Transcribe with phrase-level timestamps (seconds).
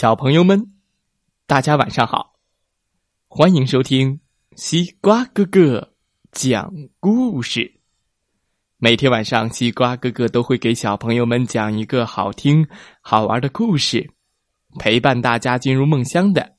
[0.00, 0.72] 小朋友们，
[1.46, 2.32] 大家晚上好！
[3.28, 4.18] 欢迎收听
[4.56, 5.92] 西瓜哥哥
[6.32, 7.70] 讲故事。
[8.78, 12.66] 每天晚上，西瓜哥哥都会给小朋友们讲一个好听、
[13.02, 14.10] 好玩的故事，
[14.78, 16.56] 陪伴大家进入梦乡的。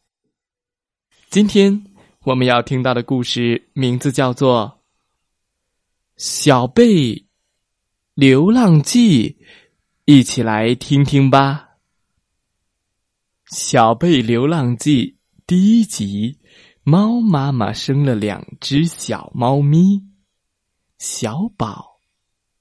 [1.32, 1.84] 今天
[2.26, 4.84] 我们要听到的故事名字叫做
[6.24, 7.26] 《小贝
[8.14, 9.32] 流浪记》，
[10.06, 11.70] 一起来听听吧。
[13.52, 15.08] 《小贝流浪记》
[15.46, 16.40] 第一集，
[16.84, 20.02] 猫妈妈生了两只小猫咪，
[20.98, 22.00] 小宝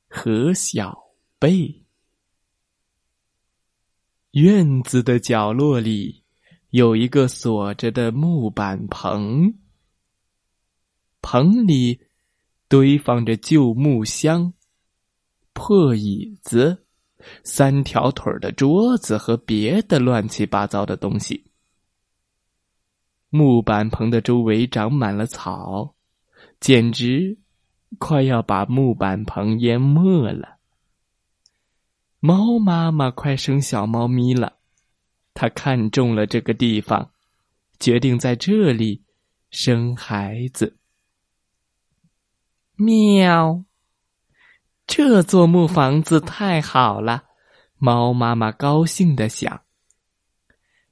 [0.08, 0.98] 和小
[1.38, 1.84] 贝。
[4.32, 6.24] 院子的角落里
[6.70, 9.54] 有一个锁着的木板棚，
[11.22, 12.00] 棚里
[12.68, 14.52] 堆放着旧木箱、
[15.52, 16.84] 破椅子。
[17.44, 21.44] 三条腿的桌子和别的乱七八糟的东西。
[23.28, 25.94] 木板棚的周围长满了草，
[26.58, 27.38] 简直
[27.98, 30.58] 快要把木板棚淹没了。
[32.18, 34.58] 猫妈妈快生小猫咪了，
[35.32, 37.12] 她看中了这个地方，
[37.78, 39.04] 决定在这里
[39.50, 40.76] 生孩子。
[42.74, 43.64] 喵。
[44.92, 47.22] 这座木房子太好了，
[47.78, 49.62] 猫妈妈高兴的想：“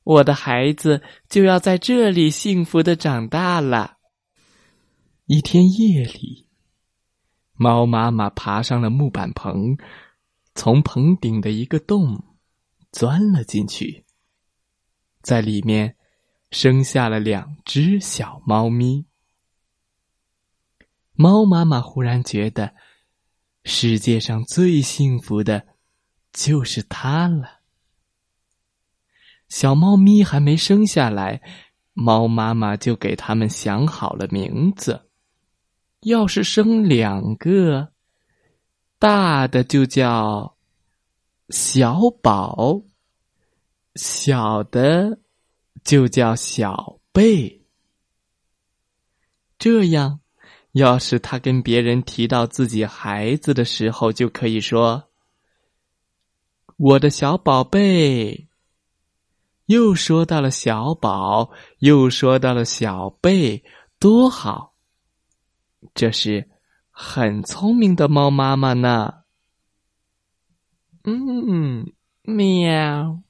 [0.04, 3.96] 我的孩子就要在这里幸福的长大了。”
[5.26, 6.48] 一天夜里，
[7.54, 9.76] 猫妈妈爬上了木板棚，
[10.54, 12.22] 从棚顶的一个洞
[12.92, 14.04] 钻了进去，
[15.22, 15.96] 在里面
[16.52, 19.06] 生下了两只小猫咪。
[21.14, 22.76] 猫妈妈忽然觉得。
[23.69, 25.66] 世界上最幸福的，
[26.33, 27.61] 就是它了。
[29.50, 31.42] 小猫咪还没生下来，
[31.92, 35.10] 猫妈妈就给它们想好了名字。
[36.00, 37.93] 要是生两个，
[38.98, 40.56] 大的就叫
[41.50, 42.82] 小宝，
[43.97, 45.20] 小的
[45.84, 47.66] 就叫小贝。
[49.59, 50.20] 这样。
[50.78, 55.11] 要是他跟别人提到自己孩子的时候，就可以说
[56.78, 58.47] ：“我的小宝贝。”
[59.67, 61.50] 又说到了小宝，
[61.81, 63.62] 又说到了小贝，
[63.99, 64.75] 多好！
[65.94, 66.49] 这是
[66.91, 69.12] 很聪明的猫妈妈呢。
[71.05, 73.21] 嗯，喵！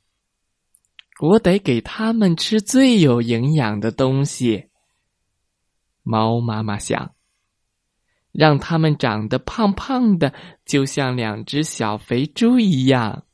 [1.20, 4.68] 我得给他们吃最有营养的东西。
[6.04, 7.17] 猫妈妈想。
[8.32, 10.32] 让它们长得胖胖的，
[10.64, 13.24] 就像两只小肥猪一样。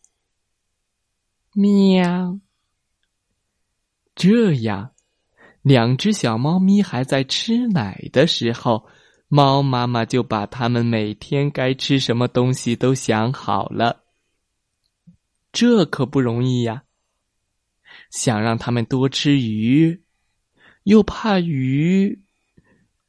[1.53, 2.39] 喵！
[4.15, 4.93] 这样，
[5.63, 8.87] 两只小猫咪还在吃奶的时候，
[9.29, 14.05] 猫妈妈就把它们每天该吃什么东西都想好了。
[15.53, 16.85] 这可不容易呀！
[18.11, 20.03] 想让它们多吃鱼，
[20.85, 22.23] 又怕鱼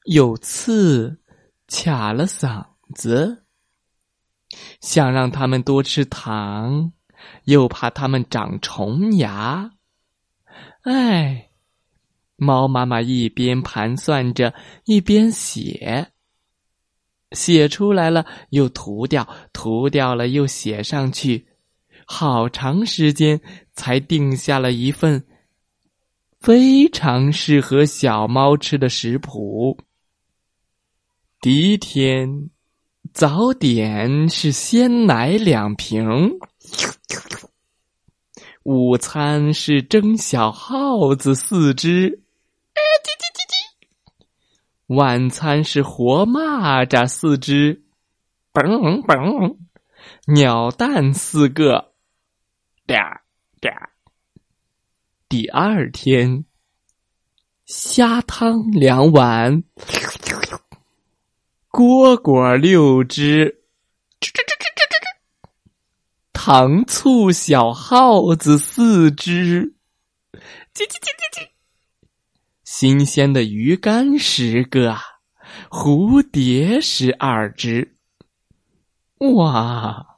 [0.06, 1.20] 有刺。
[1.68, 3.46] 卡了嗓子，
[4.82, 6.92] 想让他们多吃糖，
[7.46, 9.72] 又怕他们长虫牙。
[10.84, 11.50] 哎，
[12.36, 14.54] 猫妈妈一边盘算着，
[14.86, 16.12] 一边写，
[17.32, 21.48] 写出来了又涂掉，涂掉了又写上去，
[22.06, 23.42] 好长时间
[23.74, 25.26] 才定下了一份
[26.40, 29.76] 非常适合小猫吃的食谱。
[31.46, 32.50] 第一天，
[33.14, 36.40] 早点是鲜奶两瓶。
[38.64, 42.24] 午餐是蒸小耗子四只。
[44.88, 47.84] 晚餐是活蚂蚱四只。
[48.52, 49.56] 嘣嘣，
[50.26, 51.94] 鸟蛋四个。
[52.88, 53.20] 嗲
[53.62, 53.72] 嗲。
[55.30, 56.44] 第二天，
[57.68, 59.64] 虾汤两碗。
[61.76, 63.64] 蝈蝈六只，
[64.22, 65.10] 吱吱吱吱吱吱；
[66.32, 69.76] 糖醋小耗子四只，
[70.74, 71.50] 叽叽叽叽叽；
[72.64, 74.96] 新鲜的鱼干十个，
[75.70, 77.98] 蝴蝶十二只。
[79.18, 80.18] 哇！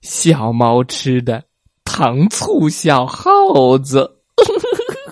[0.00, 1.44] 小猫吃的
[1.84, 4.22] 糖醋小耗子，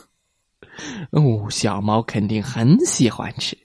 [1.12, 3.61] 哦，小猫肯定很喜欢吃。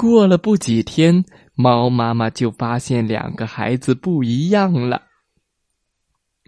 [0.00, 1.22] 过了不几天，
[1.54, 5.02] 猫妈妈就发现两个孩子不一样了。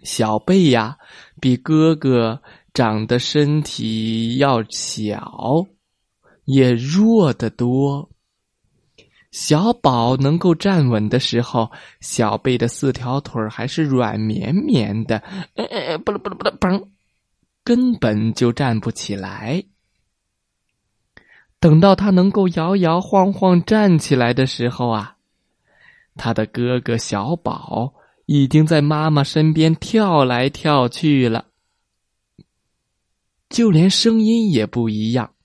[0.03, 0.97] 小贝呀，
[1.39, 2.41] 比哥哥
[2.73, 5.67] 长得身体要小，
[6.45, 8.09] 也弱得多。
[9.29, 11.71] 小宝能够站稳的时候，
[12.01, 15.19] 小贝的四条腿还是软绵绵的，
[15.53, 16.87] 呃，不了不了不了，嘣，
[17.63, 19.63] 根本就站不起来。
[21.63, 25.15] 等到他能够摇摇晃晃站起来的时候啊，
[26.17, 27.93] 他的哥哥小宝
[28.25, 31.45] 已经在妈妈身边跳来跳去了，
[33.47, 35.35] 就连声音也不一样。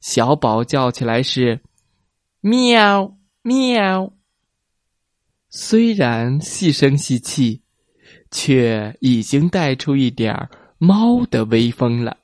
[0.00, 1.58] 小宝叫起来是。
[2.40, 4.12] 喵喵，
[5.48, 7.62] 虽然细声细气，
[8.30, 12.18] 却已经带出一点猫的威风了。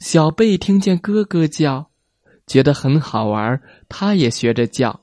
[0.00, 1.90] 小贝听见哥哥叫，
[2.46, 5.00] 觉得很好玩，他也学着叫。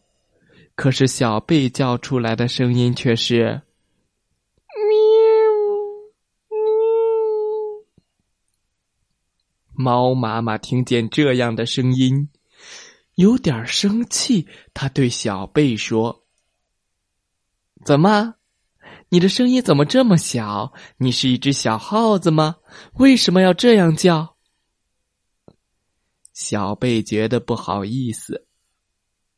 [0.76, 3.62] 可是小贝叫出来的声音却是
[4.90, 4.96] “喵
[6.50, 6.58] 喵”。
[9.74, 12.30] 猫妈妈听见这样的声音。
[13.16, 16.24] 有点生气，他对小贝说
[17.84, 18.36] ：“怎么，
[19.10, 20.74] 你的声音怎么这么小？
[20.98, 22.56] 你是一只小耗子吗？
[22.94, 24.38] 为什么要这样叫？”
[26.34, 28.48] 小贝觉得不好意思，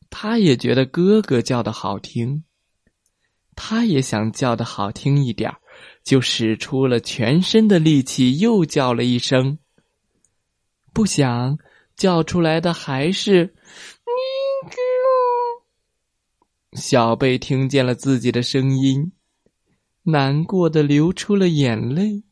[0.10, 2.44] 他也觉得哥哥叫的好听，
[3.56, 5.54] 他也想叫的好听一点
[6.04, 9.58] 就使出了全身的力气，又叫了一声。
[10.94, 11.58] 不想。
[11.96, 13.54] 叫出来的还是
[14.04, 14.12] “咪
[14.68, 14.74] 咕”。
[16.76, 19.12] 小贝听见了自己的声音，
[20.02, 22.24] 难过的流出了眼泪，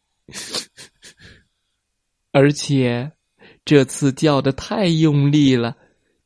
[2.33, 3.11] 而且
[3.63, 5.75] 这次叫的太用力了，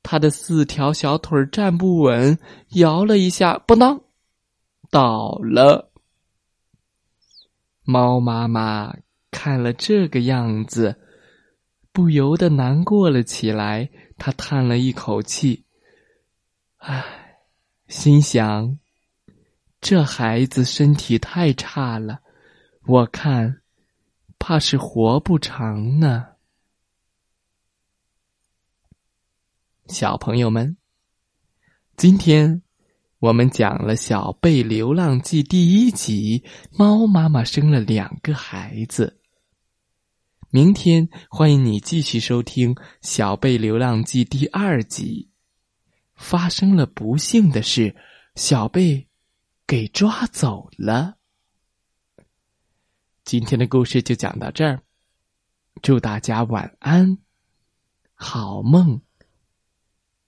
[0.04, 2.38] 他的四条小腿站不稳，
[2.70, 4.02] 摇了一下，不当，
[4.90, 5.92] 倒了。
[7.84, 8.96] 猫妈妈
[9.32, 11.02] 看了这个样子。
[11.92, 15.64] 不由得难过了起来，他叹了一口气，
[16.76, 17.06] 唉，
[17.88, 18.78] 心想：
[19.80, 22.20] 这孩子身体太差了，
[22.86, 23.62] 我看
[24.38, 26.35] 怕是活不长呢。
[29.88, 30.78] 小朋友们，
[31.96, 32.64] 今天
[33.20, 39.20] 我们讲了《小贝流浪记》第一集，猫妈妈生了两个孩子。
[40.50, 45.30] 明天欢迎你继续收听《小贝流浪记》第二集。
[46.16, 47.96] 发生了不幸的事，
[48.36, 49.08] 小贝
[49.68, 51.18] 给抓走了。
[53.24, 54.82] 今天的故事就讲到这儿，
[55.84, 57.18] 祝大家晚安，
[58.14, 59.02] 好梦，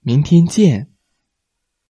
[0.07, 0.87] 明天见。